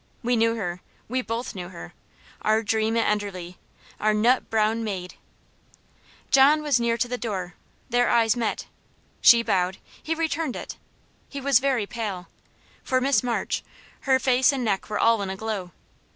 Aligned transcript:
We 0.23 0.35
knew 0.35 0.55
her 0.55 0.81
we 1.07 1.21
both 1.21 1.53
knew 1.53 1.69
her 1.69 1.93
our 2.41 2.63
dream 2.63 2.97
at 2.97 3.05
Enderley 3.07 3.57
our 3.99 4.15
Nut 4.15 4.49
browne 4.49 4.83
Mayde. 4.83 5.13
John 6.31 6.63
was 6.63 6.79
near 6.79 6.97
to 6.97 7.07
the 7.07 7.19
door 7.19 7.53
their 7.87 8.09
eyes 8.09 8.35
met. 8.35 8.65
She 9.21 9.43
bowed 9.43 9.77
he 10.01 10.15
returned 10.15 10.55
it. 10.55 10.75
He 11.29 11.39
was 11.39 11.59
very 11.59 11.85
pale. 11.85 12.29
For 12.83 12.99
Miss 12.99 13.21
March, 13.21 13.63
her 14.09 14.17
face 14.17 14.51
and 14.51 14.65
neck 14.65 14.89
were 14.89 14.97
all 14.97 15.21
in 15.21 15.29
a 15.29 15.37
glow. 15.37 15.69